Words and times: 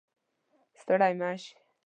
ستړی 0.79 1.09
مشې 1.19 1.51